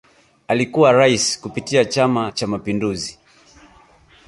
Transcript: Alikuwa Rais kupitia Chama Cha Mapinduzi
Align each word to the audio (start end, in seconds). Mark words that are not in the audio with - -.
Alikuwa 0.47 0.91
Rais 0.91 1.41
kupitia 1.41 1.85
Chama 1.85 2.31
Cha 2.31 2.47
Mapinduzi 2.47 3.19